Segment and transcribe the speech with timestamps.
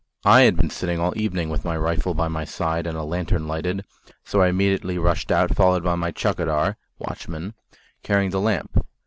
[0.25, 3.47] I had been sitting all evening with my rifle by my side and a lantern
[3.47, 3.85] lighted,
[4.23, 7.53] so I immediately rushed out, followed by the chaukidar (watchman)
[8.01, 8.83] carrying the lamp.